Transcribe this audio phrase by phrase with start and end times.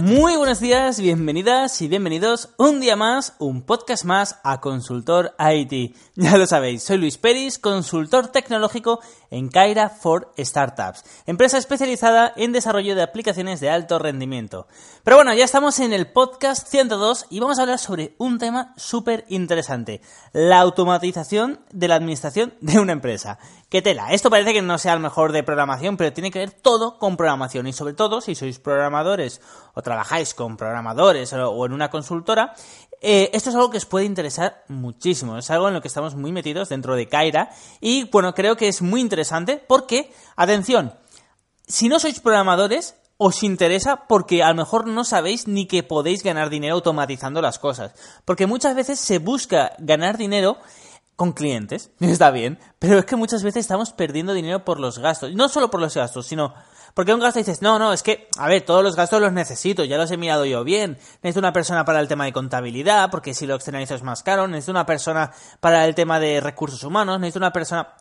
[0.00, 5.94] Muy buenos días, bienvenidas y bienvenidos un día más, un podcast más a Consultor IT.
[6.14, 12.52] Ya lo sabéis, soy Luis Peris, consultor tecnológico en Kaira for Startups, empresa especializada en
[12.52, 14.66] desarrollo de aplicaciones de alto rendimiento.
[15.04, 18.74] Pero bueno, ya estamos en el podcast 102 y vamos a hablar sobre un tema
[18.76, 20.00] súper interesante,
[20.32, 23.38] la automatización de la administración de una empresa.
[23.68, 24.08] ¿Qué tela?
[24.10, 27.16] Esto parece que no sea el mejor de programación, pero tiene que ver todo con
[27.16, 29.40] programación y sobre todo si sois programadores
[29.74, 32.54] o trabajáis con programadores o en una consultora,
[33.02, 35.38] eh, esto es algo que os puede interesar muchísimo.
[35.38, 37.50] Es algo en lo que estamos muy metidos dentro de Kaira.
[37.80, 39.19] Y bueno, creo que es muy interesante
[39.66, 40.94] porque, atención,
[41.66, 46.22] si no sois programadores, os interesa porque a lo mejor no sabéis ni que podéis
[46.22, 47.92] ganar dinero automatizando las cosas.
[48.24, 50.56] Porque muchas veces se busca ganar dinero
[51.16, 55.30] con clientes, está bien, pero es que muchas veces estamos perdiendo dinero por los gastos.
[55.30, 56.54] Y no solo por los gastos, sino
[56.94, 59.84] porque un gasto dices, no, no, es que, a ver, todos los gastos los necesito,
[59.84, 60.98] ya los he mirado yo bien.
[61.22, 64.48] Necesito una persona para el tema de contabilidad, porque si lo externalizo es más caro.
[64.48, 67.20] Necesito una persona para el tema de recursos humanos.
[67.20, 67.94] Necesito una persona.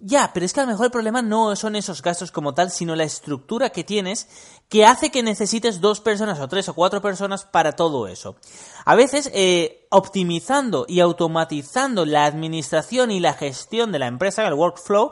[0.00, 2.70] Ya, pero es que a lo mejor el problema no son esos gastos como tal,
[2.70, 4.28] sino la estructura que tienes
[4.68, 8.36] que hace que necesites dos personas o tres o cuatro personas para todo eso.
[8.84, 14.54] A veces, eh, optimizando y automatizando la administración y la gestión de la empresa, el
[14.54, 15.10] workflow,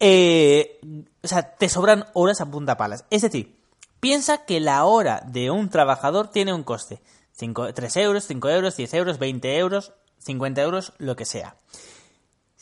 [0.00, 0.80] eh,
[1.22, 3.04] o sea, te sobran horas a punta palas.
[3.10, 3.56] Es decir,
[4.00, 7.00] piensa que la hora de un trabajador tiene un coste.
[7.36, 11.56] 3 euros, 5 euros, 10 euros, 20 euros, 50 euros, lo que sea.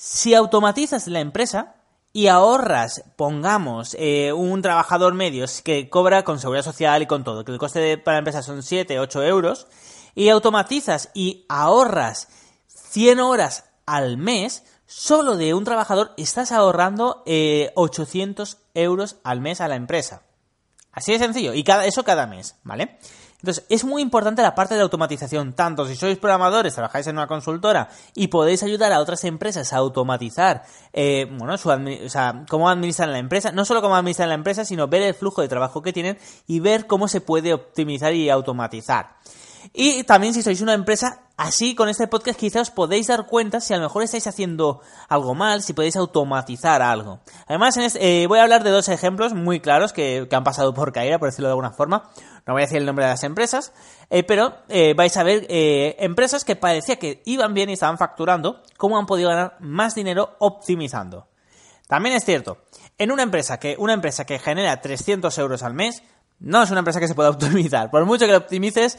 [0.04, 1.76] Si automatizas la empresa
[2.12, 7.44] y ahorras, pongamos, eh, un trabajador medio que cobra con seguridad social y con todo,
[7.44, 9.68] que el coste para la empresa son 7, 8 euros,
[10.16, 12.26] y automatizas y ahorras
[12.66, 17.22] 100 horas al mes, solo de un trabajador estás ahorrando
[17.76, 20.22] 800 eh, euros al mes a la empresa.
[20.90, 22.98] Así de sencillo, y cada, eso cada mes, ¿vale?
[23.42, 27.26] Entonces, es muy importante la parte de automatización, tanto si sois programadores, trabajáis en una
[27.26, 32.70] consultora y podéis ayudar a otras empresas a automatizar, eh, bueno, su o sea, cómo
[32.70, 35.82] administran la empresa, no solo cómo administran la empresa, sino ver el flujo de trabajo
[35.82, 39.16] que tienen y ver cómo se puede optimizar y automatizar.
[39.72, 43.60] Y también si sois una empresa, así con este podcast quizás os podéis dar cuenta
[43.60, 47.20] si a lo mejor estáis haciendo algo mal, si podéis automatizar algo.
[47.46, 50.92] Además, este, eh, voy a hablar de dos ejemplos muy claros que, han pasado por
[50.92, 52.10] Caira, por decirlo de alguna forma.
[52.46, 53.72] No voy a decir el nombre de las empresas,
[54.10, 58.62] eh, pero eh, vais a ver empresas que parecía que iban bien y estaban facturando,
[58.76, 61.28] cómo han podido ganar más dinero optimizando.
[61.86, 62.58] También es cierto,
[62.98, 66.02] en una empresa que, una empresa que genera 300 euros al mes,
[66.40, 67.90] no es una empresa que se pueda optimizar.
[67.90, 68.98] Por mucho que lo optimices,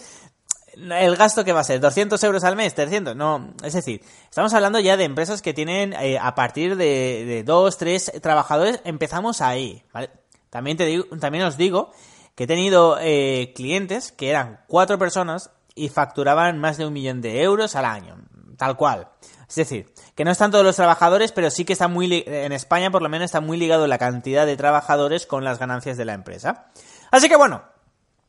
[0.75, 4.53] el gasto que va a ser 200 euros al mes, 300, no, es decir, estamos
[4.53, 9.41] hablando ya de empresas que tienen eh, a partir de, de 2, 3 trabajadores, empezamos
[9.41, 10.09] ahí, ¿vale?
[10.49, 11.91] También, te digo, también os digo
[12.35, 17.21] que he tenido eh, clientes que eran 4 personas y facturaban más de un millón
[17.21, 18.17] de euros al año,
[18.57, 19.09] tal cual.
[19.49, 22.91] Es decir, que no están todos los trabajadores, pero sí que está muy, en España
[22.91, 26.13] por lo menos está muy ligado la cantidad de trabajadores con las ganancias de la
[26.13, 26.67] empresa.
[27.11, 27.63] Así que bueno,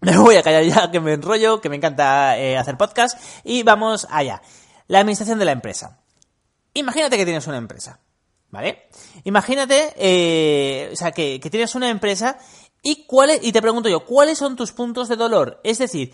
[0.12, 3.18] me voy a callar ya, que me enrollo, que me encanta eh, hacer podcast.
[3.42, 4.42] Y vamos allá.
[4.86, 6.00] La administración de la empresa.
[6.74, 8.00] Imagínate que tienes una empresa,
[8.50, 8.88] ¿vale?
[9.24, 12.36] Imagínate, eh, o sea, que, tienes una empresa
[12.82, 15.60] y, cuáles, y te pregunto yo, ¿cuáles son tus puntos de dolor?
[15.64, 16.12] Es decir,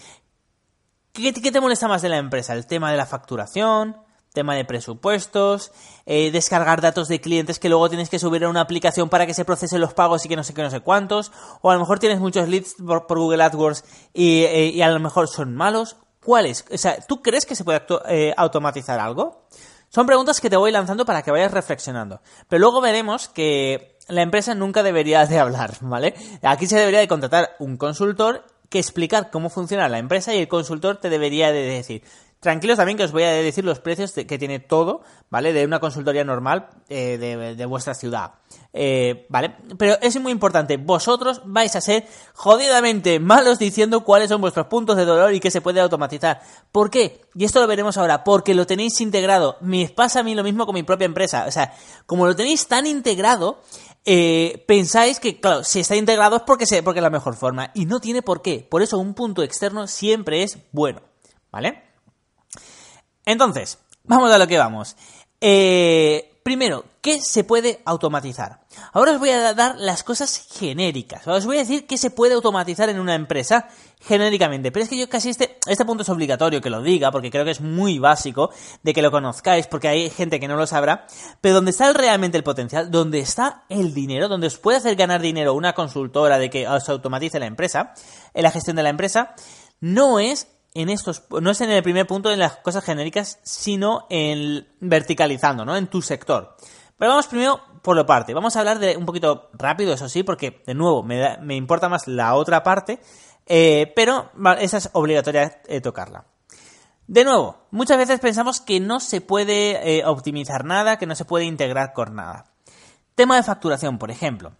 [1.12, 2.52] ¿qué, ¿qué te molesta más de la empresa?
[2.52, 3.96] ¿El tema de la facturación?
[4.32, 5.72] Tema de presupuestos,
[6.06, 9.34] eh, descargar datos de clientes que luego tienes que subir a una aplicación para que
[9.34, 11.32] se procesen los pagos y que no sé qué, no sé cuántos,
[11.62, 15.28] o a lo mejor tienes muchos leads por, Google AdWords eh, y, a lo mejor
[15.28, 15.96] son malos.
[16.22, 16.64] ¿Cuáles?
[16.70, 19.46] O sea, ¿tú crees que se puede eh, automatizar algo?
[19.88, 22.20] Son preguntas que te voy lanzando para que vayas reflexionando.
[22.48, 26.14] Pero luego veremos que la empresa nunca debería de hablar, ¿vale?
[26.42, 30.48] Aquí se debería de contratar un consultor que explicar cómo funciona la empresa y el
[30.48, 32.04] consultor te debería de decir,
[32.40, 35.52] Tranquilos también que os voy a decir los precios que tiene todo, ¿vale?
[35.52, 38.32] De una consultoría normal eh, de, vuestra ciudad.
[38.72, 39.56] Eh, ¿Vale?
[39.76, 44.96] Pero es muy importante, vosotros vais a ser jodidamente malos diciendo cuáles son vuestros puntos
[44.96, 46.40] de dolor y qué se puede automatizar.
[46.72, 47.20] ¿Por qué?
[47.34, 49.58] Y esto lo veremos ahora, porque lo tenéis integrado.
[49.60, 51.44] Me pasa a mí lo mismo con mi propia empresa.
[51.46, 51.74] O sea,
[52.06, 53.60] como lo tenéis tan integrado,
[54.06, 57.70] eh, pensáis que, claro, si está integrado es porque, se, porque es la mejor forma.
[57.74, 58.66] Y no tiene por qué.
[58.66, 61.02] Por eso un punto externo siempre es bueno.
[61.52, 61.89] ¿Vale?
[63.24, 64.96] Entonces, vamos a lo que vamos.
[65.40, 68.60] Eh, primero, ¿qué se puede automatizar?
[68.92, 71.26] Ahora os voy a dar las cosas genéricas.
[71.26, 73.68] Os voy a decir qué se puede automatizar en una empresa
[74.00, 74.72] genéricamente.
[74.72, 77.44] Pero es que yo casi este, este punto es obligatorio que lo diga, porque creo
[77.44, 78.50] que es muy básico
[78.82, 81.06] de que lo conozcáis, porque hay gente que no lo sabrá.
[81.40, 85.20] Pero donde está realmente el potencial, donde está el dinero, donde os puede hacer ganar
[85.20, 87.94] dinero una consultora de que os automatice la empresa,
[88.34, 89.34] en la gestión de la empresa,
[89.80, 94.06] no es en estos, no es en el primer punto de las cosas genéricas, sino
[94.08, 95.76] en verticalizando, ¿no?
[95.76, 96.56] En tu sector.
[96.96, 98.34] Pero vamos primero por lo parte.
[98.34, 101.88] Vamos a hablar de un poquito rápido, eso sí, porque de nuevo me, me importa
[101.88, 103.00] más la otra parte,
[103.46, 106.26] eh, pero esa es obligatoria eh, tocarla.
[107.06, 111.24] De nuevo, muchas veces pensamos que no se puede eh, optimizar nada, que no se
[111.24, 112.52] puede integrar con nada.
[113.16, 114.52] Tema de facturación, por ejemplo.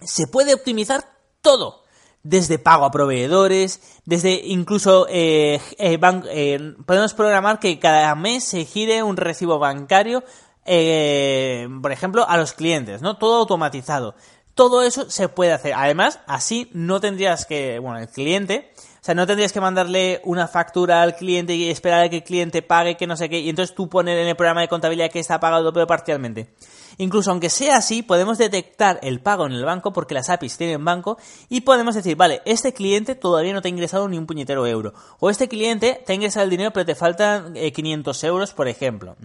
[0.00, 1.04] Se puede optimizar
[1.42, 1.82] todo
[2.28, 5.98] desde pago a proveedores, desde incluso eh, eh,
[6.30, 10.24] eh, podemos programar que cada mes se gire un recibo bancario,
[10.64, 13.16] por ejemplo, a los clientes, ¿no?
[13.16, 14.16] Todo automatizado.
[14.54, 15.74] Todo eso se puede hacer.
[15.74, 20.48] Además, así no tendrías que, bueno, el cliente, o sea, no tendrías que mandarle una
[20.48, 23.50] factura al cliente y esperar a que el cliente pague, que no sé qué, y
[23.50, 26.48] entonces tú poner en el programa de contabilidad que está pagado pero parcialmente.
[26.98, 30.84] Incluso aunque sea así, podemos detectar el pago en el banco porque las APIs tienen
[30.84, 34.66] banco y podemos decir, vale, este cliente todavía no te ha ingresado ni un puñetero
[34.66, 34.94] euro.
[35.20, 38.68] O este cliente te ha ingresado el dinero pero te faltan 500 eh, euros, por
[38.68, 39.16] ejemplo.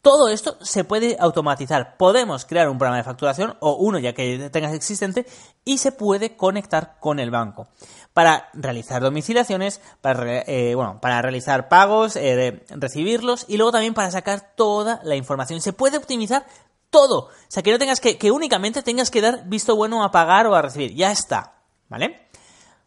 [0.00, 1.96] Todo esto se puede automatizar.
[1.96, 5.26] Podemos crear un programa de facturación o uno ya que tengas existente
[5.64, 7.68] y se puede conectar con el banco
[8.12, 14.10] para realizar domiciliaciones, para, eh, bueno, para realizar pagos, eh, recibirlos y luego también para
[14.10, 15.60] sacar toda la información.
[15.60, 16.44] Se puede optimizar
[16.92, 17.24] todo.
[17.24, 20.46] O sea, que no tengas que, que únicamente tengas que dar visto bueno a pagar
[20.46, 20.94] o a recibir.
[20.94, 21.54] Ya está.
[21.88, 22.28] ¿Vale?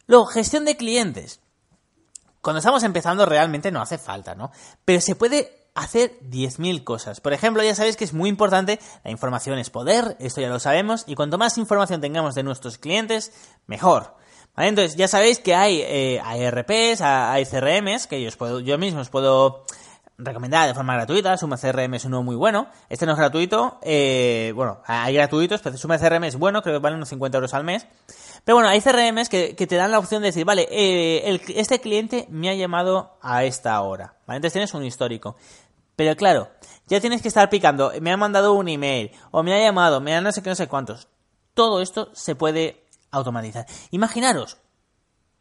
[0.08, 1.42] Luego, gestión de clientes.
[2.40, 4.52] Cuando estamos empezando realmente no hace falta, ¿no?
[4.86, 7.20] Pero se puede hacer 10.000 cosas.
[7.20, 10.60] Por ejemplo, ya sabéis que es muy importante, la información es poder, esto ya lo
[10.60, 13.34] sabemos, y cuanto más información tengamos de nuestros clientes,
[13.68, 14.16] mejor.
[14.56, 14.70] ¿Vale?
[14.70, 19.02] Entonces, ya sabéis que hay, eh, hay RPs, hay CRMs, que yo, puedo, yo mismo
[19.02, 19.66] os puedo
[20.18, 21.38] recomendada de forma gratuita.
[21.38, 22.68] Suma CRM es uno muy bueno.
[22.90, 23.80] Este no es gratuito.
[23.82, 27.54] Eh, bueno, hay gratuitos, pero Suma CRM es bueno, creo que vale unos 50 euros
[27.54, 27.88] al mes.
[28.44, 32.28] Pero bueno, hay CRMs que, te dan la opción de decir, vale, eh, este cliente
[32.30, 34.16] me ha llamado a esta hora.
[34.28, 34.38] ¿Vale?
[34.38, 35.36] Entonces tienes un histórico.
[35.96, 36.50] Pero claro,
[36.88, 40.14] ya tienes que estar picando, me ha mandado un email, o me ha llamado, me
[40.14, 41.08] ha no sé qué, no sé cuántos.
[41.54, 43.66] Todo esto se puede automatizar.
[43.92, 44.58] Imaginaros,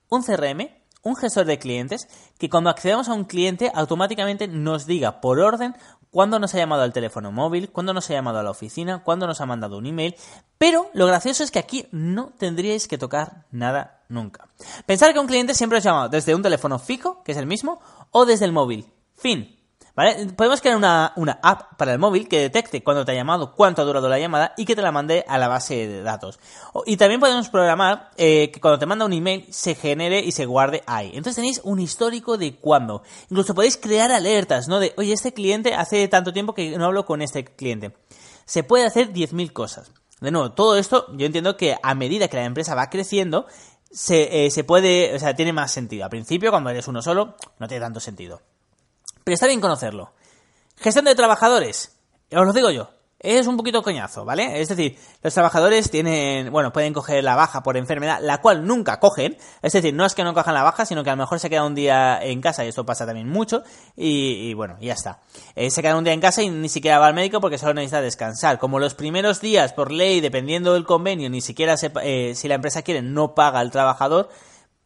[0.09, 0.69] un CRM
[1.05, 2.09] un gestor de clientes
[2.39, 5.77] que cuando accedamos a un cliente automáticamente nos diga por orden
[6.11, 9.27] cuándo nos ha llamado al teléfono móvil, cuándo nos ha llamado a la oficina, cuándo
[9.27, 10.17] nos ha mandado un email.
[10.59, 14.49] Pero lo gracioso es que aquí no tendríais que tocar nada nunca.
[14.87, 17.47] Pensar que un cliente siempre os ha llamado desde un teléfono fijo, que es el
[17.47, 17.81] mismo,
[18.11, 18.87] o desde el móvil.
[19.17, 19.59] Fin.
[19.97, 20.27] ¿Vale?
[20.37, 21.13] Podemos crear una,
[21.43, 24.53] app para el móvil que detecte cuándo te ha llamado, cuánto ha durado la llamada
[24.57, 26.41] y que te la mande a la base de datos.
[26.85, 30.47] Y también podemos programar eh, que cuando te manda un email se genere y se
[30.47, 31.09] guarde ahí.
[31.15, 33.05] Entonces tenéis un histórico de cuándo.
[33.31, 34.81] Incluso podéis crear alertas, ¿no?
[34.81, 37.95] De, oye, este cliente hace tanto tiempo que no hablo con este cliente.
[38.47, 39.93] Se puede hacer 10.000 cosas.
[40.21, 43.47] De nuevo, todo esto yo entiendo que a medida que la empresa va creciendo,
[43.93, 46.03] se, eh, se puede, o sea, tiene más sentido.
[46.03, 48.41] Al principio, cuando eres uno solo, no tiene tanto sentido.
[49.25, 50.13] Pero está bien conocerlo.
[50.77, 51.97] Gestión de trabajadores.
[52.31, 52.91] Os lo digo yo.
[53.25, 54.61] Es un poquito coñazo, ¿vale?
[54.61, 59.01] Es decir, los trabajadores tienen, bueno, pueden coger la baja por enfermedad, la cual nunca
[59.01, 59.39] cogen.
[59.63, 61.49] Es decir, no es que no cojan la baja, sino que a lo mejor se
[61.49, 63.63] queda un día en casa, y esto pasa también mucho,
[63.97, 65.21] y, bueno, ya está.
[65.55, 67.73] Eh, se queda un día en casa y ni siquiera va al médico porque solo
[67.73, 68.59] necesita descansar.
[68.59, 72.83] Como los primeros días, por ley, dependiendo del convenio, ni siquiera eh, si la empresa
[72.83, 74.29] quiere, no paga al trabajador,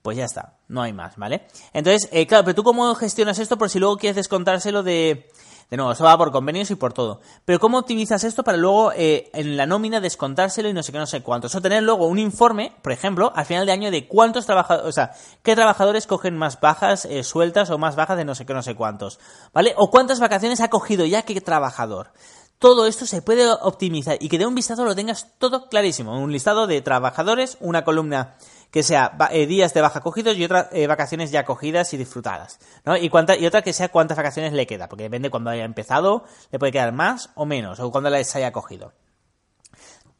[0.02, 1.46] pues ya está, no hay más, ¿vale?
[1.72, 5.30] Entonces, eh, claro, pero tú cómo gestionas esto por si luego quieres descontárselo de...
[5.70, 7.20] De nuevo, eso va por convenios y por todo.
[7.44, 10.98] Pero ¿cómo optimizas esto para luego eh, en la nómina descontárselo y no sé qué,
[10.98, 11.48] no sé cuánto?
[11.48, 14.92] Eso tener luego un informe, por ejemplo, al final de año de cuántos trabajadores, o
[14.92, 15.12] sea,
[15.42, 18.62] qué trabajadores cogen más bajas eh, sueltas o más bajas de no sé qué, no
[18.62, 19.20] sé cuántos,
[19.52, 19.74] ¿vale?
[19.76, 22.12] O cuántas vacaciones ha cogido ya qué trabajador.
[22.58, 26.18] Todo esto se puede optimizar y que de un vistazo lo tengas todo clarísimo.
[26.18, 28.36] Un listado de trabajadores, una columna
[28.70, 32.58] que sea eh, días de baja cogidos y otras eh, vacaciones ya cogidas y disfrutadas,
[32.84, 32.96] ¿no?
[32.96, 36.24] Y, cuánta, y otra que sea cuántas vacaciones le queda, porque depende cuando haya empezado,
[36.50, 38.92] le puede quedar más o menos, o cuando las haya cogido.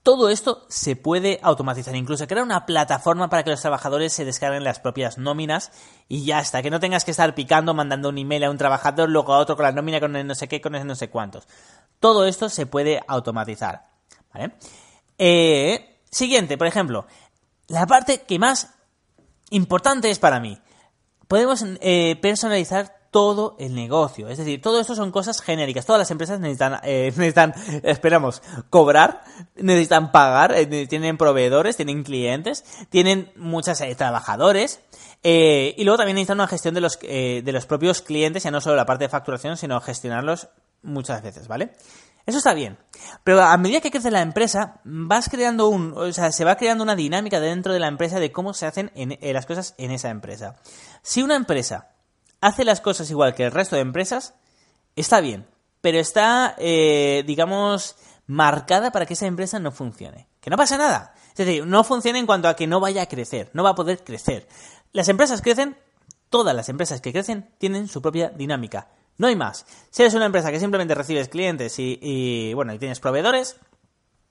[0.03, 4.65] Todo esto se puede automatizar, incluso crear una plataforma para que los trabajadores se descarguen
[4.65, 5.71] las propias nóminas
[6.09, 9.11] y ya está, que no tengas que estar picando, mandando un email a un trabajador,
[9.11, 11.11] luego a otro con la nómina, con el no sé qué, con el no sé
[11.11, 11.47] cuántos.
[12.01, 13.87] Todo esto se puede automatizar.
[14.33, 14.53] ¿vale?
[15.19, 17.07] Eh, siguiente, por ejemplo,
[17.69, 18.75] la parte que más
[19.51, 20.59] importante es para mí.
[21.29, 24.29] Podemos eh, personalizar todo el negocio.
[24.29, 25.87] Es decir, todo esto son cosas genéricas.
[25.87, 29.23] Todas las empresas necesitan, eh, necesitan esperamos, cobrar,
[29.57, 34.81] necesitan pagar, eh, tienen proveedores, tienen clientes, tienen muchos eh, trabajadores.
[35.23, 38.77] y luego también necesitan una gestión de los, de los propios clientes, ya no solo
[38.77, 40.49] la parte de facturación, sino gestionarlos
[40.83, 41.73] muchas veces, ¿vale?
[42.29, 42.77] Eso está bien.
[43.25, 46.85] Pero a medida que crece la empresa, vas creando un, o sea, se va creando
[46.85, 48.93] una dinámica dentro de la empresa de cómo se hacen
[49.23, 50.57] las cosas en esa empresa.
[51.01, 51.89] Si una empresa
[52.43, 54.35] hace las cosas igual que el resto de empresas,
[54.95, 55.47] está bien,
[55.81, 60.29] pero está, eh, digamos, marcada para que esa empresa no funcione.
[60.43, 61.15] Que no pasa nada.
[61.31, 63.75] Es decir, no funciona en cuanto a que no vaya a crecer, no va a
[63.75, 64.47] poder crecer.
[64.93, 65.79] Las empresas crecen,
[66.29, 68.89] todas las empresas que crecen tienen su propia dinámica.
[69.19, 69.67] No hay más.
[69.91, 73.57] Si eres una empresa que simplemente recibes clientes y, bueno, y tienes proveedores,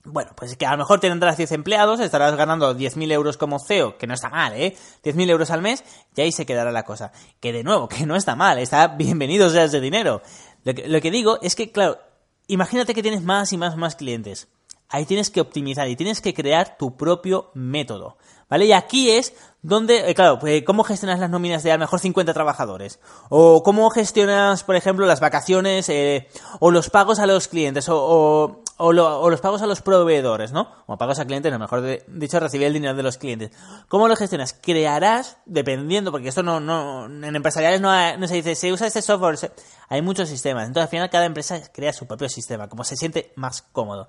[0.06, 3.98] bueno, pues que a lo mejor tendrás 10 empleados, estarás ganando 10.000 euros como CEO,
[3.98, 4.78] que no está mal, ¿eh?
[5.04, 5.84] 10.000 euros al mes,
[6.16, 7.12] y ahí se quedará la cosa.
[7.42, 10.22] Que de nuevo, que no está mal, está bienvenido sea ese dinero.
[10.64, 12.00] Lo que, lo que digo es que, claro,
[12.48, 14.48] imagínate que tienes más y más más clientes.
[14.90, 18.18] Ahí tienes que optimizar y tienes que crear tu propio método.
[18.50, 18.66] ¿Vale?
[18.66, 22.00] Y aquí es donde, eh, claro, pues, cómo gestionas las nóminas de a lo mejor
[22.00, 23.00] 50 trabajadores.
[23.30, 26.30] O cómo gestionas, por ejemplo, las vacaciones eh,
[26.62, 30.72] o los pagos a los clientes o, o, los pagos a los proveedores, ¿no?
[30.86, 33.52] O pagos a clientes, no, mejor dicho, recibir el dinero de los clientes.
[33.90, 34.54] ¿Cómo lo gestionas?
[34.54, 39.52] Crearás, dependiendo, porque esto no, no en empresariales no, se dice, se usa este software,
[39.90, 40.68] hay muchos sistemas.
[40.68, 44.08] Entonces, al final, cada empresa crea su propio sistema, como se siente más cómodo.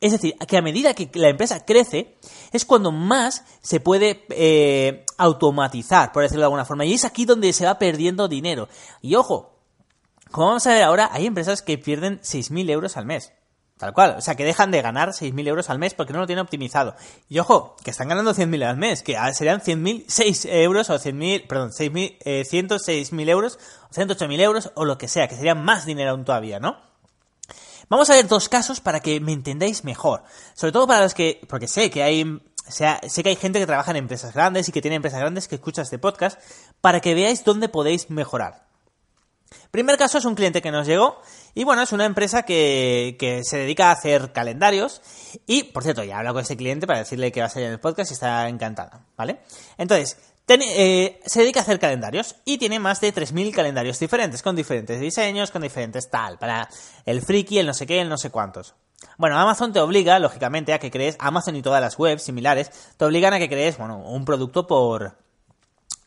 [0.00, 2.16] Es decir, que a medida que la empresa crece,
[2.52, 6.84] es cuando más se puede eh, automatizar, por decirlo de alguna forma.
[6.84, 8.68] Y es aquí donde se va perdiendo dinero.
[9.00, 9.56] Y ojo,
[10.30, 13.32] como vamos a ver ahora, hay empresas que pierden 6.000 euros al mes.
[13.78, 14.16] Tal cual.
[14.16, 16.94] O sea, que dejan de ganar 6.000 euros al mes porque no lo tienen optimizado.
[17.28, 21.46] Y ojo, que están ganando 100.000 al mes, que serían 100.000, 6 euros o 100.000,
[21.46, 23.58] perdón, 6.000, eh, 106.000 euros
[23.90, 26.85] o 108.000 euros o lo que sea, que sería más dinero aún todavía, ¿no?
[27.88, 30.24] Vamos a ver dos casos para que me entendáis mejor.
[30.54, 33.66] Sobre todo para los que, porque sé que hay, sea, sé que hay gente que
[33.66, 36.40] trabaja en empresas grandes y que tiene empresas grandes que escucha este podcast,
[36.80, 38.66] para que veáis dónde podéis mejorar.
[39.70, 41.20] Primer caso es un cliente que nos llegó
[41.54, 45.00] y bueno, es una empresa que, que, se dedica a hacer calendarios
[45.46, 47.66] y, por cierto, ya he hablado con este cliente para decirle que va a salir
[47.66, 49.40] en el podcast y está encantada, ¿vale?
[49.78, 50.16] Entonces,
[50.48, 55.00] eh, se dedica a hacer calendarios y tiene más de 3.000 calendarios diferentes, con diferentes
[55.00, 56.68] diseños, con diferentes tal, para
[57.04, 58.74] el friki, el no sé qué, el no sé cuántos.
[59.18, 63.04] Bueno, Amazon te obliga, lógicamente, a que crees, Amazon y todas las webs similares, te
[63.04, 65.18] obligan a que crees, bueno, un producto por...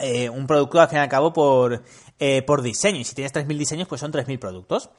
[0.02, 1.84] Eh, un producto, al fin y al cabo, por,
[2.20, 3.00] eh, por diseño.
[3.00, 4.90] Y si tienes 3.000 diseños, pues son 3.000 productos.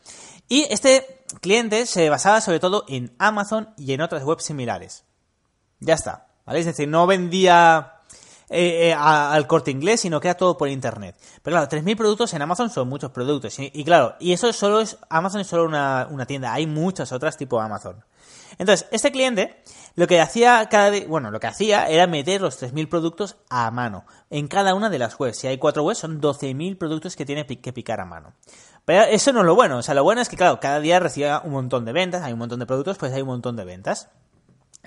[0.46, 5.04] Y este cliente se basaba sobre todo en Amazon y en otras webs similares.
[5.78, 6.60] Ya está, ¿vale?
[6.60, 7.99] Es decir, no vendía
[8.50, 11.16] eh, eh, al corte inglés, sino queda todo por internet.
[11.42, 13.56] Pero claro, 3.000 productos en Amazon son muchos productos.
[13.58, 17.36] Y, claro, y eso solo es, Amazon es solo una, una tienda, hay muchas otras
[17.36, 18.04] tipo Amazon.
[18.58, 19.62] Entonces, este cliente
[19.96, 24.04] lo que hacía cada bueno, lo que hacía era meter los 3.000 productos a mano
[24.28, 25.38] en cada una de las webs.
[25.38, 28.34] Si hay cuatro webs, son 12.000 productos que tiene que picar a mano.
[28.84, 29.78] Pero eso no es lo bueno.
[29.78, 32.32] O sea, lo bueno es que, claro, cada día recibe un montón de ventas, hay
[32.32, 34.08] un montón de productos, pues hay un montón de ventas.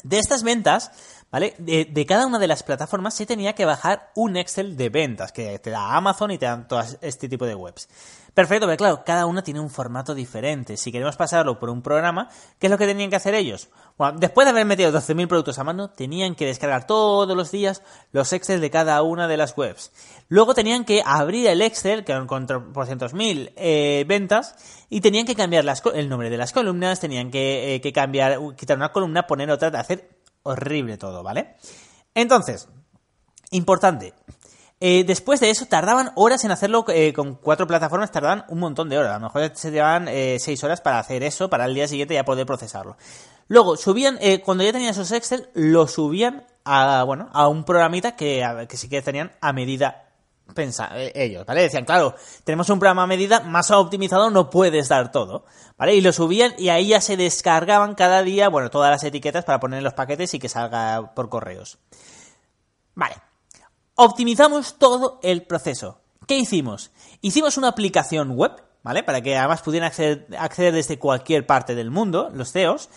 [0.03, 0.91] De estas ventas,
[1.33, 1.55] ¿vale?
[1.57, 5.57] De, cada una de las plataformas se tenía que bajar un Excel de ventas que
[5.57, 7.89] te da Amazon y te dan todo este tipo de webs.
[8.35, 10.77] Perfecto, pero claro, cada una tiene un formato diferente.
[10.77, 13.69] Si queremos pasarlo por un programa, ¿qué es lo que tenían que hacer ellos?
[13.97, 17.81] Bueno, después de haber metido 12.000 productos a mano, tenían que descargar todos los días
[18.11, 19.91] los Excel de cada una de las webs.
[20.29, 24.55] Luego tenían que abrir el Excel, que con por cientos mil eh, ventas,
[24.87, 28.91] y tenían que cambiar el nombre de las columnas, tenían que, eh, cambiar, quitar una
[28.91, 31.55] columna, poner otra, hacer horrible todo, ¿vale?
[32.13, 32.69] Entonces,
[33.51, 34.13] importante,
[34.79, 38.89] eh, después de eso tardaban horas en hacerlo eh, con cuatro plataformas, tardaban un montón
[38.89, 39.11] de horas.
[39.11, 42.13] A lo mejor se llevaban eh, seis horas para hacer eso, para el día siguiente
[42.13, 42.97] ya poder procesarlo.
[43.47, 48.65] Luego, subían, cuando ya tenían esos Excel, lo subían a, bueno, a un programita que,
[48.69, 50.12] que sí que tenían a medida
[50.53, 51.61] pensa, ellos, ¿vale?
[51.61, 55.45] Decían, claro, tenemos un programa a medida más optimizado, no puedes dar todo,
[55.77, 55.95] ¿vale?
[55.95, 59.59] Y lo subían y ahí ya se descargaban cada día, bueno, todas las etiquetas para
[59.59, 61.79] poner en los paquetes y que salga por correos.
[62.95, 63.15] Vale,
[63.95, 65.99] optimizamos todo el proceso.
[66.27, 66.91] ¿Qué hicimos?
[67.21, 68.51] Hicimos una aplicación web,
[68.83, 69.03] ¿vale?
[69.03, 69.91] Para que además pudieran
[70.37, 72.89] acceder, desde cualquier parte del mundo, los CEOs,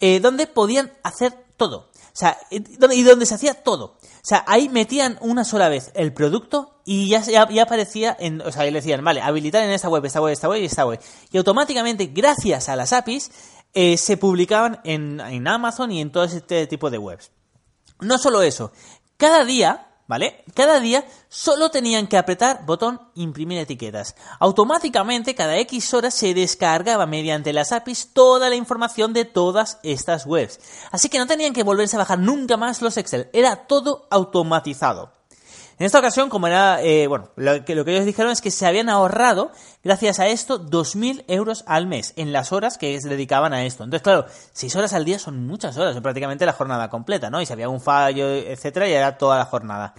[0.00, 1.90] eh, donde podían hacer todo.
[2.16, 3.98] O sea, eh, y donde se hacía todo.
[4.02, 8.50] O sea, ahí metían una sola vez el producto y ya, ya, aparecía en, o
[8.50, 10.98] sea, le decían, vale, habilitar en esta web, esta web, esta web y esta web.
[11.30, 13.30] Y automáticamente, gracias a las APIs,
[13.74, 17.32] eh, se publicaban en, en Amazon y en todo este tipo de webs.
[18.00, 18.72] No solo eso,
[19.18, 20.44] cada día ¿vale?
[20.54, 24.14] Cada día solo tenían que apretar botón imprimir etiquetas.
[24.38, 30.26] Automáticamente cada X horas se descargaba mediante las APIs toda la información de todas estas
[30.26, 30.60] webs.
[30.90, 35.12] Así que no tenían que volverse a bajar nunca más los Excel, era todo automatizado.
[35.78, 38.50] En esta ocasión, como era, eh, bueno, lo que, lo que ellos dijeron es que
[38.50, 39.52] se habían ahorrado,
[39.84, 43.84] gracias a esto, 2.000 euros al mes en las horas que se dedicaban a esto.
[43.84, 47.42] Entonces, claro, 6 horas al día son muchas horas, son prácticamente la jornada completa, ¿no?
[47.42, 49.94] Y si había un fallo, etcétera, ya era toda la jornada.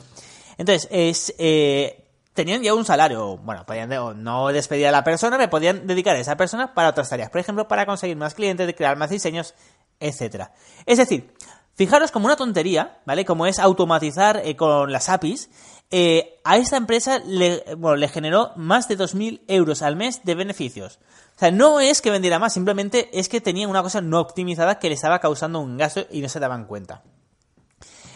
[0.58, 3.90] Entonces, es, eh, tenían ya un salario, bueno, podían
[4.24, 7.40] no despedir a la persona, me podían dedicar a esa persona para otras tareas, por
[7.40, 9.54] ejemplo, para conseguir más clientes, crear más diseños,
[10.00, 10.54] etcétera.
[10.88, 11.32] Es decir,
[11.78, 13.24] Fijaros como una tontería, ¿vale?
[13.24, 15.52] Como es automatizar eh, con las APIs.
[15.92, 20.34] Eh, a esta empresa le, bueno, le generó más de 2.000 euros al mes de
[20.34, 21.00] beneficios.
[21.36, 24.80] O sea, no es que vendiera más, simplemente es que tenía una cosa no optimizada
[24.80, 27.04] que le estaba causando un gasto y no se daban cuenta.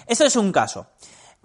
[0.07, 0.87] Esto es un caso.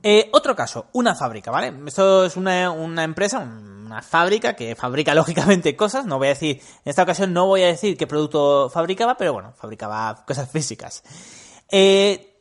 [0.02, 1.74] Eh, otro caso, una fábrica, ¿vale?
[1.86, 6.06] Esto es una, una, empresa, una fábrica que fabrica lógicamente cosas.
[6.06, 9.34] No voy a decir, en esta ocasión no voy a decir qué producto fabricaba, pero
[9.34, 11.02] bueno, fabricaba cosas físicas.
[11.70, 12.36] Eh,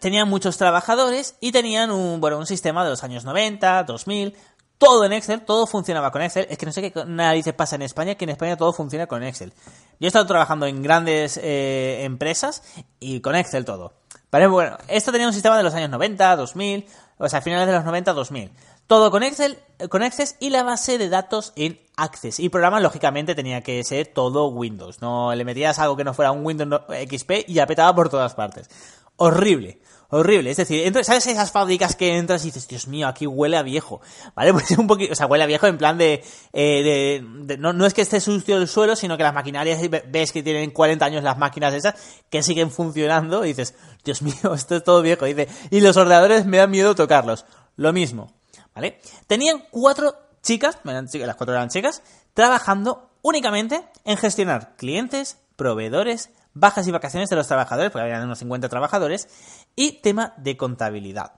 [0.00, 4.36] tenían muchos trabajadores y tenían un, bueno, un sistema de los años 90, 2000,
[4.78, 6.46] todo en Excel, todo funcionaba con Excel.
[6.48, 9.22] Es que no sé qué narices pasa en España, que en España todo funciona con
[9.22, 9.52] Excel.
[9.98, 12.62] Yo he estado trabajando en grandes eh, empresas
[13.00, 13.92] y con Excel todo.
[14.30, 16.86] bueno, esto tenía un sistema de los años 90, 2000,
[17.18, 18.50] o sea, finales de los 90, 2000.
[18.88, 19.58] Todo con Excel,
[19.90, 22.40] con Access y la base de datos en Access.
[22.40, 25.02] Y programa, lógicamente, tenía que ser todo Windows.
[25.02, 28.70] No le metías algo que no fuera un Windows XP y apetaba por todas partes.
[29.16, 29.78] Horrible.
[30.10, 33.62] Horrible, es decir, ¿sabes esas fábricas que entras y dices, Dios mío, aquí huele a
[33.62, 34.00] viejo?
[34.34, 34.52] ¿Vale?
[34.54, 37.84] Pues un poquito, o sea, huele a viejo en plan de, eh, de, no, no,
[37.84, 39.78] es que esté sucio el suelo, sino que las maquinarias,
[40.08, 41.94] ves que tienen 40 años las máquinas esas,
[42.30, 46.46] que siguen funcionando, y dices, Dios mío, esto es todo viejo, dice, y los ordenadores
[46.46, 47.44] me dan miedo tocarlos.
[47.76, 48.37] Lo mismo.
[48.78, 49.00] ¿Vale?
[49.26, 52.00] Tenían cuatro chicas, las cuatro eran chicas,
[52.32, 58.38] trabajando únicamente en gestionar clientes, proveedores, bajas y vacaciones de los trabajadores, porque había unos
[58.38, 59.28] 50 trabajadores,
[59.74, 61.32] y tema de contabilidad.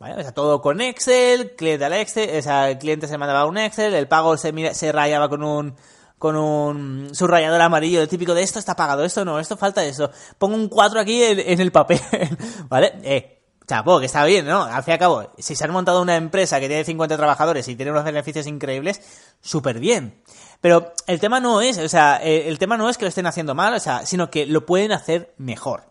[0.00, 0.16] ¿Vale?
[0.16, 3.56] O sea, todo con Excel, cliente al Excel, o sea, el cliente se mandaba un
[3.56, 5.76] Excel, el pago se, se rayaba con un
[6.18, 10.10] con un subrayador amarillo, el típico de esto está pagado, esto no, esto falta eso.
[10.38, 12.00] Pongo un 4 aquí en, en el papel,
[12.68, 12.94] ¿vale?
[13.02, 13.33] Eh,
[13.66, 14.62] chapo, que está bien, ¿no?
[14.62, 17.66] Al fin y al cabo, si se han montado una empresa que tiene 50 trabajadores
[17.68, 19.00] y tiene unos beneficios increíbles,
[19.40, 20.20] súper bien.
[20.60, 23.26] Pero el tema no es, o sea, eh, el tema no es que lo estén
[23.26, 25.84] haciendo mal, o sea, sino que lo pueden hacer mejor.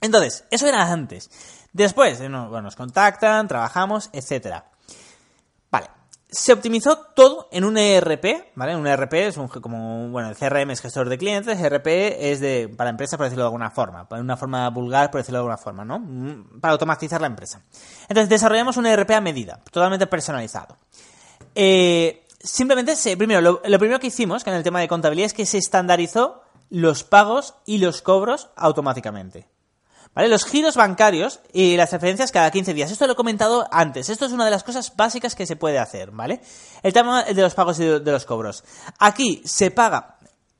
[0.00, 1.30] Entonces, eso era antes.
[1.72, 4.73] Después, bueno, nos contactan, trabajamos, etcétera
[6.34, 8.74] se optimizó todo en un ERP, ¿vale?
[8.74, 12.68] Un ERP es un, como, bueno, el CRM es gestor de clientes, ERP es de,
[12.76, 15.56] para empresas, por decirlo de alguna forma, para una forma vulgar, por decirlo de alguna
[15.56, 16.00] forma, ¿no?
[16.00, 17.62] Mm, para automatizar la empresa.
[18.08, 20.76] Entonces, desarrollamos un ERP a medida, totalmente personalizado.
[21.54, 25.26] Eh, simplemente, se, primero, lo, lo primero que hicimos, que en el tema de contabilidad,
[25.26, 29.46] es que se estandarizó los pagos y los cobros automáticamente.
[30.14, 30.28] ¿Vale?
[30.28, 32.90] Los giros bancarios y las referencias cada 15 días.
[32.90, 34.08] Esto lo he comentado antes.
[34.08, 36.40] Esto es una de las cosas básicas que se puede hacer, ¿vale?
[36.82, 38.62] El tema de los pagos y de los cobros.
[38.98, 40.14] Aquí se paga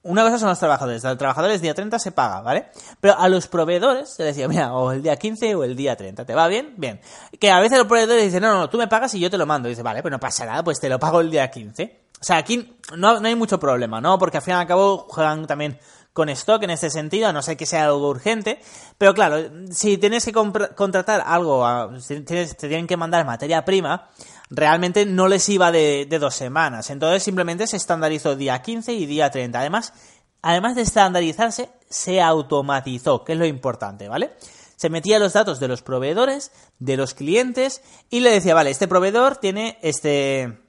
[0.04, 1.04] una cosa son los trabajadores.
[1.04, 2.66] A los trabajadores día 30 se paga, ¿vale?
[3.00, 5.96] Pero a los proveedores se les decía, mira, o el día 15 o el día
[5.96, 6.26] 30.
[6.26, 6.74] ¿Te va bien?
[6.76, 7.00] Bien.
[7.40, 9.46] Que a veces los proveedores dicen, no, no, tú me pagas y yo te lo
[9.46, 9.66] mando.
[9.66, 12.00] Y dice, vale, pues no pasa nada, pues te lo pago el día 15.
[12.20, 14.18] O sea, aquí no, no hay mucho problema, ¿no?
[14.18, 15.78] Porque al fin y al cabo juegan también
[16.14, 18.60] con stock en este sentido, a no ser que sea algo urgente.
[18.96, 19.36] Pero claro,
[19.70, 21.66] si tienes que contratar algo,
[22.00, 24.08] si te tienen que mandar materia prima,
[24.48, 26.88] realmente no les iba de, dos semanas.
[26.90, 29.58] Entonces simplemente se estandarizó día 15 y día 30.
[29.58, 29.92] Además,
[30.40, 34.34] además de estandarizarse, se automatizó, que es lo importante, ¿vale?
[34.76, 38.86] Se metía los datos de los proveedores, de los clientes, y le decía, vale, este
[38.86, 40.63] proveedor tiene este,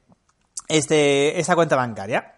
[0.68, 2.36] este, esta cuenta bancaria.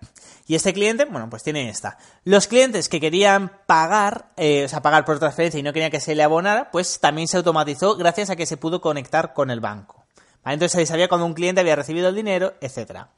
[0.50, 1.98] Y este cliente, bueno, pues tiene esta.
[2.24, 6.00] Los clientes que querían pagar, eh, o sea, pagar por transferencia y no querían que
[6.00, 9.60] se le abonara, pues también se automatizó gracias a que se pudo conectar con el
[9.60, 10.06] banco.
[10.46, 13.10] Entonces se sabía cuando un cliente había recibido el dinero, etcétera.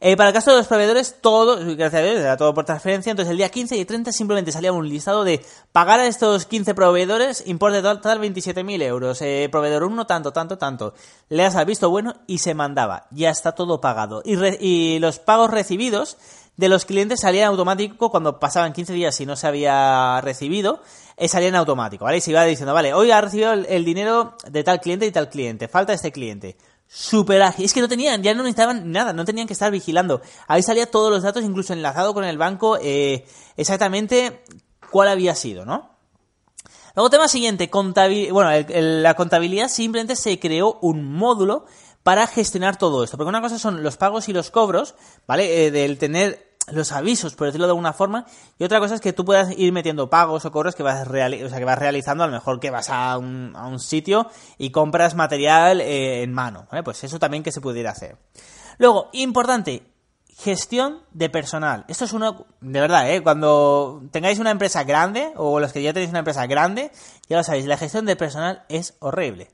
[0.00, 3.10] Eh, para el caso de los proveedores, todo, gracias a Dios, era todo por transferencia.
[3.10, 6.74] Entonces, el día 15 y 30 simplemente salía un listado de pagar a estos 15
[6.74, 9.22] proveedores, importe total 27.000 euros.
[9.22, 10.94] Eh, proveedor 1, tanto, tanto, tanto.
[11.28, 13.06] Le das al visto bueno y se mandaba.
[13.10, 14.22] Ya está todo pagado.
[14.24, 16.16] Y, y los pagos recibidos
[16.56, 20.80] de los clientes salían automático cuando pasaban 15 días y no se había recibido,
[21.16, 22.18] eh, salían automático, ¿vale?
[22.18, 25.28] Y se iba diciendo, vale, hoy ha recibido el, dinero de tal cliente y tal
[25.28, 26.56] cliente, falta este cliente.
[26.88, 27.64] Super ágil.
[27.64, 30.22] Es que no tenían, ya no necesitaban nada, no tenían que estar vigilando.
[30.46, 34.44] Ahí salía todos los datos, incluso enlazado con el banco, eh, exactamente
[34.90, 35.96] cuál había sido, ¿no?
[36.94, 38.32] Luego, tema siguiente, contabilidad.
[38.32, 41.66] Bueno, la contabilidad simplemente se creó un módulo
[42.02, 43.16] para gestionar todo esto.
[43.16, 44.94] Porque una cosa son los pagos y los cobros,
[45.26, 45.66] ¿vale?
[45.66, 48.26] Eh, del tener los avisos, por decirlo de alguna forma,
[48.58, 51.10] y otra cosa es que tú puedas ir metiendo pagos o cobros que vas, o
[51.10, 54.70] sea, que vas realizando, a lo mejor que vas a un, a un sitio y
[54.70, 56.66] compras material eh, en mano.
[56.84, 58.16] Pues eso también que se pudiera hacer.
[58.78, 59.82] Luego, importante,
[60.36, 61.84] gestión de personal.
[61.88, 63.22] Esto es uno, de verdad, ¿eh?
[63.22, 66.90] cuando tengáis una empresa grande, o los que ya tenéis una empresa grande,
[67.28, 69.48] ya lo sabéis, la gestión de personal es horrible.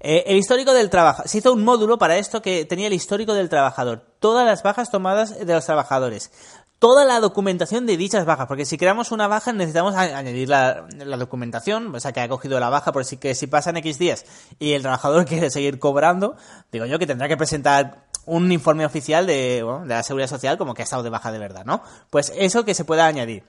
[0.00, 1.22] Eh, el histórico del trabajo.
[1.26, 4.02] Se hizo un módulo para esto que tenía el histórico del trabajador.
[4.18, 6.30] Todas las bajas tomadas de los trabajadores.
[6.78, 8.46] Toda la documentación de dichas bajas.
[8.46, 10.86] Porque si creamos una baja necesitamos añadir la,
[11.18, 11.94] documentación.
[11.94, 14.24] O sea, que ha cogido la baja por si que si pasan X días
[14.58, 16.34] y el trabajador quiere seguir cobrando,
[16.72, 20.72] digo yo que tendrá que presentar un informe oficial de, de la seguridad social como
[20.72, 21.82] que ha estado de baja de verdad, ¿no?
[22.08, 23.44] Pues eso que se pueda añadir.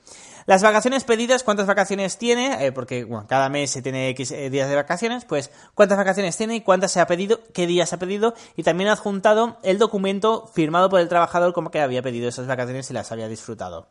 [0.46, 2.66] Las vacaciones pedidas, ¿cuántas vacaciones tiene?
[2.66, 6.56] Eh, porque cada mes se tiene X eh, días de vacaciones, pues cuántas vacaciones tiene
[6.56, 10.48] y cuántas se ha pedido, qué días ha pedido y también ha adjuntado el documento
[10.48, 13.88] firmado por el trabajador como que había pedido esas vacaciones y las había disfrutado.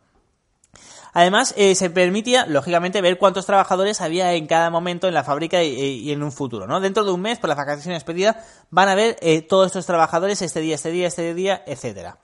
[1.12, 5.60] Además, eh, se permitía, lógicamente, ver cuántos trabajadores había en cada momento en la fábrica
[5.64, 6.78] y, en un futuro, ¿no?
[6.80, 8.36] Dentro de un mes, por las vacaciones pedidas,
[8.70, 12.18] van a ver todos estos trabajadores este día, este día, este día, etcétera.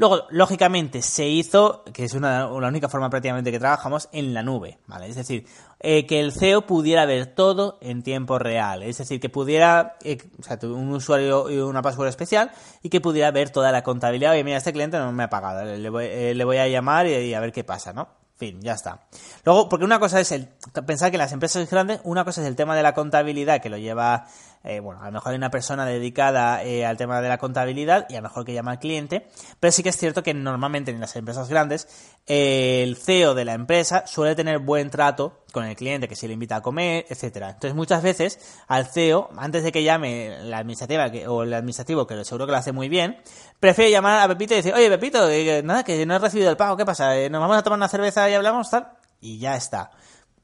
[0.00, 4.44] Luego, lógicamente, se hizo, que es una, la única forma prácticamente que trabajamos, en la
[4.44, 5.08] nube, ¿vale?
[5.08, 5.44] Es decir,
[5.80, 8.84] eh, que el CEO pudiera ver todo en tiempo real.
[8.84, 13.00] Es decir, que pudiera, eh, o sea, un usuario y una password especial y que
[13.00, 14.30] pudiera ver toda la contabilidad.
[14.30, 17.08] Oye, mira, este cliente no me ha pagado, le voy, eh, le voy a llamar
[17.08, 18.08] y, a ver qué pasa, ¿no?
[18.36, 19.08] Fin, ya está.
[19.44, 20.48] Luego, porque una cosa es el
[20.86, 23.78] pensar que las empresas grandes, una cosa es el tema de la contabilidad que lo
[23.78, 24.28] lleva
[24.64, 28.06] eh, bueno, a lo mejor hay una persona dedicada eh, al tema de la contabilidad
[28.08, 29.28] y a lo mejor que llama al cliente,
[29.60, 31.88] pero sí que es cierto que normalmente en las empresas grandes
[32.26, 36.26] eh, el CEO de la empresa suele tener buen trato con el cliente, que se
[36.26, 37.50] le invita a comer, etcétera.
[37.50, 42.24] Entonces muchas veces al CEO, antes de que llame la administrativa o el administrativo, que
[42.24, 43.16] seguro que lo hace muy bien,
[43.60, 45.28] prefiere llamar a Pepito y decir, oye Pepito,
[45.62, 47.14] nada, que no he recibido el pago, ¿qué pasa?
[47.30, 48.88] ¿Nos vamos a tomar una cerveza y hablamos tal?
[49.20, 49.90] Y ya está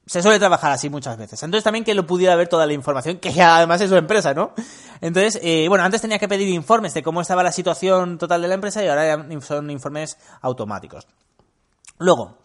[0.05, 1.41] se suele trabajar así muchas veces.
[1.41, 4.53] Entonces también que lo pudiera ver toda la información, que además es su empresa, ¿no?
[5.01, 8.47] Entonces, eh, bueno, antes tenía que pedir informes de cómo estaba la situación total de
[8.47, 11.07] la empresa y ahora son informes automáticos.
[11.97, 12.37] Luego,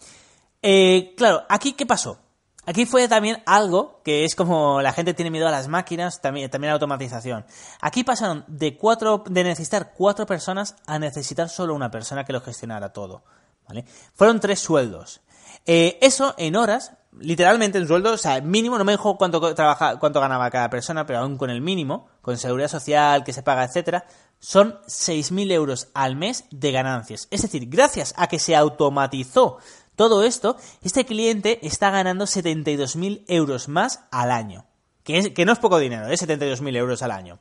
[0.63, 2.19] eh, claro, aquí ¿qué pasó?
[2.67, 6.51] Aquí fue también algo que es como la gente tiene miedo a las máquinas, también,
[6.51, 7.45] también a la automatización.
[7.81, 12.41] Aquí pasaron de cuatro, de necesitar cuatro personas a necesitar solo una persona que lo
[12.41, 13.25] gestionara todo.
[13.67, 13.85] ¿Vale?
[14.15, 15.21] Fueron tres sueldos.
[15.67, 19.99] Eh, eso en horas literalmente en sueldo, o sea, mínimo, no me dijo cuánto, trabaja,
[19.99, 23.65] cuánto ganaba cada persona, pero aún con el mínimo, con seguridad social que se paga,
[23.65, 24.05] etcétera,
[24.39, 27.29] son 6.000 euros al mes de ganancias.
[27.31, 29.59] Es decir, gracias a que se automatizó
[29.97, 34.65] todo esto, este cliente está ganando 72.000 euros más al año.
[35.03, 36.15] Que, que no es poco dinero, ¿eh?
[36.15, 37.39] 72.000 euros al año.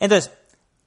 [0.00, 0.32] Entonces,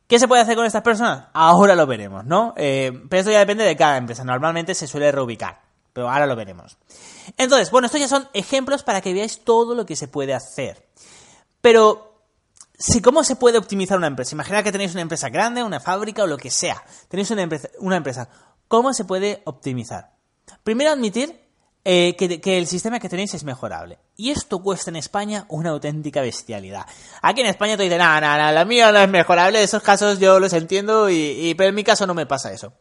[0.07, 1.25] ¿Qué se puede hacer con estas personas?
[1.33, 2.53] Ahora lo veremos, ¿no?
[2.55, 4.23] Eh, pero esto ya depende de cada empresa.
[4.23, 5.66] Normalmente se suele reubicar
[5.97, 6.77] pero ahora lo veremos.
[7.37, 10.87] Entonces, bueno, estos ya son ejemplos para que veáis todo lo que se puede hacer.
[11.59, 12.21] Pero,
[12.77, 14.35] si ¿cómo se puede optimizar una empresa?
[14.35, 16.83] Imaginad que tenéis una empresa grande, una fábrica o lo que sea.
[17.07, 17.31] Tenéis
[17.79, 18.29] una empresa.
[18.67, 20.11] ¿Cómo se puede optimizar?
[20.63, 21.41] Primero admitir
[21.83, 23.97] eh, que, el sistema que tenéis es mejorable.
[24.17, 26.85] Y esto cuesta en España una auténtica bestialidad.
[27.23, 30.39] Aquí en España tú dices, nada, nada, la mía no es mejorable, esos casos yo
[30.39, 32.73] los entiendo, y, pero en mi caso no me pasa eso.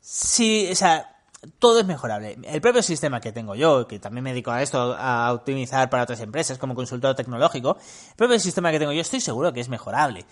[0.00, 1.13] Sí, o sea,
[1.58, 2.38] todo es mejorable.
[2.44, 6.04] El propio sistema que tengo yo, que también me dedico a esto, a optimizar para
[6.04, 7.76] otras empresas como consultor tecnológico,
[8.10, 10.26] el propio sistema que tengo yo estoy seguro que es mejorable.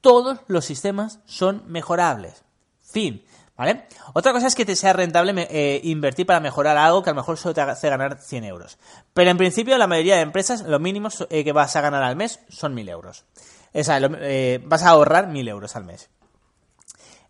[0.00, 2.44] Todos los sistemas son mejorables.
[2.80, 3.24] Fin.
[3.56, 3.86] ¿Vale?
[4.12, 7.22] Otra cosa es que te sea rentable eh, invertir para mejorar algo que a lo
[7.22, 8.78] mejor solo te hace ganar 100 euros.
[9.14, 12.16] Pero en principio la mayoría de empresas lo mínimo eh, que vas a ganar al
[12.16, 13.24] mes son 1000 euros.
[13.72, 16.10] O sea, eh, vas a ahorrar 1000 euros al mes.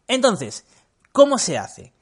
[0.09, 0.65] Entonces,
[1.13, 1.93] ¿cómo se hace?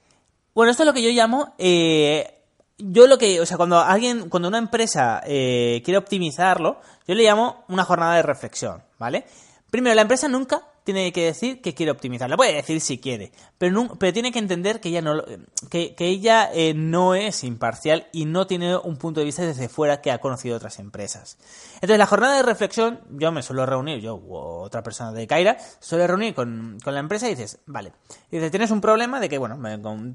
[0.55, 1.55] Bueno, esto es lo que yo llamo.
[1.59, 2.43] Eh,
[2.79, 3.41] yo lo que.
[3.41, 4.29] O sea, cuando alguien.
[4.29, 9.25] Cuando una empresa eh, quiere optimizarlo, yo le llamo una jornada de reflexión, ¿vale?
[9.71, 12.29] Primero, la empresa nunca tiene que decir que quiere optimizar.
[12.31, 15.23] Lo puede decir si quiere, pero, no, pero tiene que entender que ella, no,
[15.71, 19.69] que, que ella eh, no es imparcial y no tiene un punto de vista desde
[19.69, 21.39] fuera que ha conocido otras empresas.
[21.77, 25.57] Entonces, la jornada de reflexión, yo me suelo reunir, yo u otra persona de Kaira,
[25.81, 27.93] suele reunir con, con la empresa y dices, vale,
[28.31, 29.59] dices, tienes un problema de que, bueno,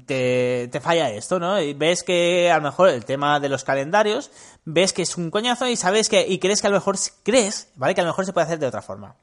[0.06, 1.60] te, te falla esto, ¿no?
[1.60, 4.30] Y ves que a lo mejor el tema de los calendarios,
[4.64, 7.72] ves que es un coñazo y sabes que, y crees que a lo mejor, crees,
[7.74, 7.94] ¿vale?
[7.94, 9.16] Que a lo mejor se puede hacer de otra forma.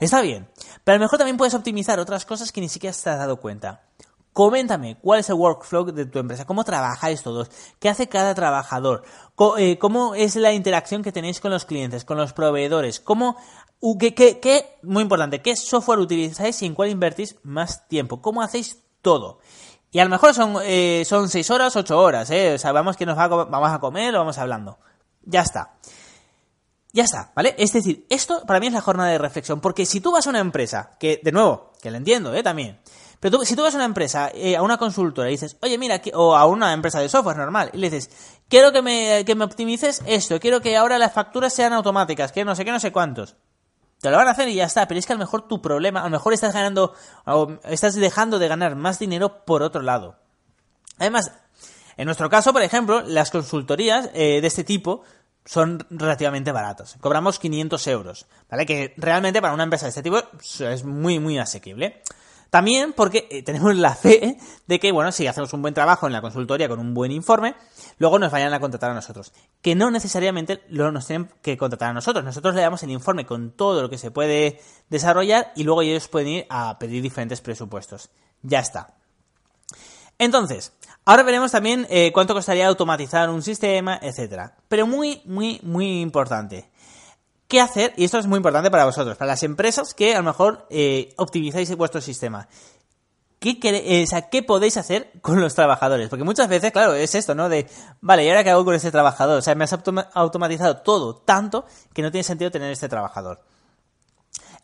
[0.00, 0.48] Está bien,
[0.84, 3.36] pero a lo mejor también puedes optimizar otras cosas que ni siquiera te has dado
[3.38, 3.82] cuenta.
[4.32, 9.02] Coméntame cuál es el workflow de tu empresa, cómo trabajáis todos, qué hace cada trabajador,
[9.56, 13.36] eh, cómo es la interacción que tenéis con los clientes, con los proveedores, cómo,
[13.98, 18.82] qué, qué, muy importante, qué software utilizáis y en cuál invertís más tiempo, cómo hacéis
[19.00, 19.38] todo.
[19.90, 22.58] Y a lo mejor son, eh, son 6 horas, 8 horas, ¿eh?
[22.62, 24.78] O vamos que nos va vamos a comer o vamos hablando.
[25.22, 25.76] Ya está.
[26.96, 27.54] Ya está, ¿vale?
[27.58, 30.30] Es decir, esto para mí es la jornada de reflexión, porque si tú vas a
[30.30, 32.42] una empresa, que de nuevo, que lo entiendo, ¿eh?
[32.42, 32.80] También,
[33.20, 36.00] pero si tú vas a una empresa, eh, a una consultora y dices, oye, mira,
[36.14, 38.08] o a una empresa de software normal, y le dices,
[38.48, 42.46] quiero que me, que me optimices esto, quiero que ahora las facturas sean automáticas, que
[42.46, 43.36] no sé qué, no sé cuántos.
[44.00, 45.60] Te lo van a hacer y ya está, pero es que a lo mejor tu
[45.60, 46.94] problema, a lo mejor estás ganando,
[47.26, 50.16] o estás dejando de ganar más dinero por otro lado.
[50.98, 51.30] Además,
[51.98, 55.02] en nuestro caso, por ejemplo, las consultorías eh, de este tipo
[55.46, 56.98] son relativamente baratas.
[57.00, 58.66] Cobramos 500 euros, ¿vale?
[58.66, 60.20] Que realmente para una empresa de este tipo
[60.60, 62.02] es muy, muy asequible.
[62.50, 66.12] También porque eh, tenemos la fe de que, bueno, si hacemos un buen trabajo en
[66.12, 67.54] la consultoría con un buen informe,
[67.98, 69.32] luego nos vayan a contratar a nosotros.
[69.62, 72.24] Que no necesariamente lo nos tienen que contratar a nosotros.
[72.24, 76.08] Nosotros le damos el informe con todo lo que se puede desarrollar y luego ellos
[76.08, 78.10] pueden ir a pedir diferentes presupuestos.
[78.42, 78.94] Ya está.
[80.18, 80.72] Entonces,
[81.04, 84.56] ahora veremos también eh, cuánto costaría automatizar un sistema, etcétera.
[84.68, 86.70] Pero muy, muy, muy importante.
[87.48, 87.92] ¿Qué hacer?
[87.96, 91.14] Y esto es muy importante para vosotros, para las empresas que a lo mejor eh,
[91.16, 92.48] optimizáis vuestro sistema.
[93.38, 96.08] ¿Qué, eh, ¿Qué podéis hacer con los trabajadores?
[96.08, 97.48] Porque muchas veces, claro, es esto, ¿no?
[97.48, 97.68] De,
[98.00, 99.38] vale, ¿y ahora qué hago con este trabajador?
[99.38, 99.76] O sea, me has
[100.14, 103.40] automatizado todo tanto que no tiene sentido tener este trabajador.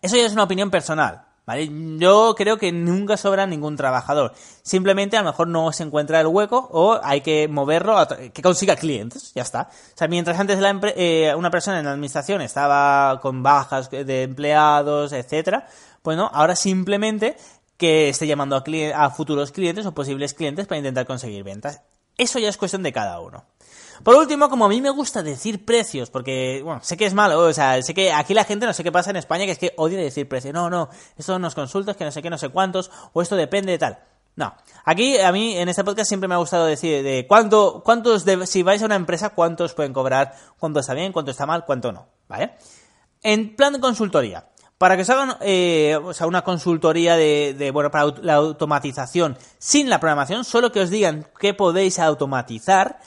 [0.00, 1.26] Eso ya es una opinión personal.
[1.44, 1.68] ¿Vale?
[1.98, 4.32] Yo creo que nunca sobra ningún trabajador.
[4.62, 8.42] Simplemente a lo mejor no se encuentra el hueco o hay que moverlo a que
[8.42, 9.32] consiga clientes.
[9.34, 9.68] Ya está.
[9.72, 14.22] O sea, mientras antes la eh, una persona en la administración estaba con bajas de
[14.22, 15.66] empleados, etcétera,
[16.02, 17.36] pues no, ahora simplemente
[17.76, 18.62] que esté llamando a,
[19.04, 21.80] a futuros clientes o posibles clientes para intentar conseguir ventas.
[22.16, 23.44] Eso ya es cuestión de cada uno.
[24.02, 27.38] Por último, como a mí me gusta decir precios, porque, bueno, sé que es malo,
[27.38, 29.58] o sea, sé que aquí la gente no sé qué pasa en España, que es
[29.58, 30.54] que odia decir precios.
[30.54, 33.72] No, no, esto nos consultas, que no sé qué, no sé cuántos, o esto depende
[33.72, 33.98] de tal.
[34.34, 34.54] No.
[34.84, 38.62] Aquí, a mí, en este podcast siempre me ha gustado decir de cuánto, cuántos, si
[38.62, 42.08] vais a una empresa, cuántos pueden cobrar, cuánto está bien, cuánto está mal, cuánto no,
[42.28, 42.52] ¿vale?
[43.22, 44.48] En plan de consultoría.
[44.78, 49.38] Para que os hagan eh, o sea, una consultoría de, de, bueno, para la automatización
[49.58, 52.98] sin la programación, solo que os digan qué podéis automatizar,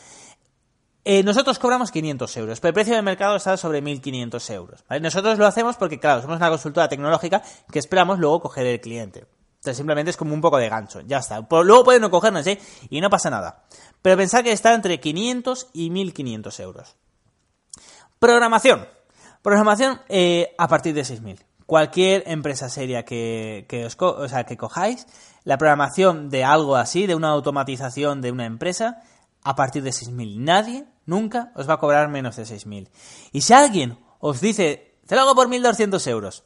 [1.08, 4.84] eh, nosotros cobramos 500 euros, pero el precio de mercado está sobre 1.500 euros.
[5.02, 9.28] Nosotros lo hacemos porque, claro, somos una consultora tecnológica que esperamos luego coger el cliente.
[9.58, 11.46] Entonces simplemente es como un poco de gancho, ya está.
[11.48, 12.60] luego pueden no cogernos, ¿eh?
[12.90, 13.66] Y no pasa nada.
[14.02, 16.96] Pero pensad que está entre 500 y 1.500 euros.
[18.18, 18.88] Programación.
[19.44, 21.38] Programación eh, a partir de 6.000.
[21.68, 25.06] Cualquier empresa seria que, que, os o sea, que cojáis,
[25.44, 29.04] la programación de algo así, de una automatización de una empresa,
[29.44, 30.40] a partir de 6.000.
[30.40, 32.90] Nadie nunca os va a cobrar menos de 6.000.
[33.32, 36.44] Y si alguien os dice, te lo hago por 1.200 euros,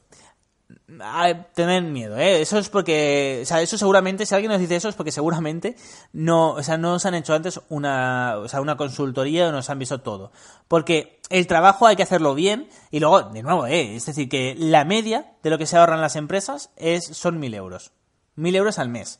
[1.54, 2.42] tened miedo, ¿eh?
[2.42, 5.76] Eso es porque, o sea, eso seguramente, si alguien nos dice eso es porque seguramente
[6.14, 9.70] no, o sea, no os han hecho antes una, o sea, una consultoría o nos
[9.70, 10.32] han visto todo.
[10.68, 13.96] Porque el trabajo hay que hacerlo bien y luego, de nuevo, ¿eh?
[13.96, 17.56] Es decir, que la media de lo que se ahorran las empresas es, son 1.000
[17.56, 17.92] euros.
[18.38, 19.20] 1.000 euros al mes.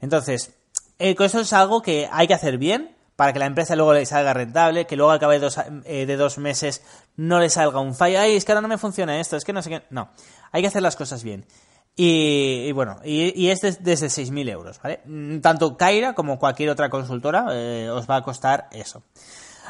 [0.00, 0.54] Entonces,
[0.98, 4.04] eh, eso es algo que hay que hacer bien para que la empresa luego le
[4.04, 6.82] salga rentable, que luego al cabo de dos, eh, de dos meses
[7.14, 9.52] no le salga un fallo, ay, es que ahora no me funciona esto, es que
[9.52, 10.08] no sé qué, no,
[10.50, 11.46] hay que hacer las cosas bien.
[11.94, 15.02] Y, bueno, y, es desde 6.000 euros, ¿vale?
[15.04, 19.04] Mm, tanto Kaira como cualquier otra consultora eh, os va a costar eso.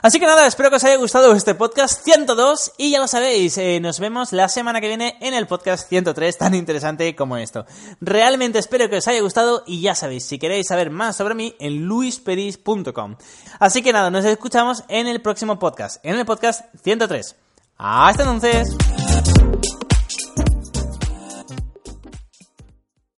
[0.02, 3.56] Así que nada, espero que os haya gustado este podcast 102 y ya lo sabéis,
[3.56, 7.66] eh, nos vemos la semana que viene en el podcast 103 tan interesante como esto.
[8.00, 11.54] Realmente espero que os haya gustado y ya sabéis, si queréis saber más sobre mí
[11.60, 13.14] en luisperis.com.
[13.60, 17.36] Así que nada, nos escuchamos en el próximo podcast, en el podcast 103.
[17.78, 18.76] Hasta entonces.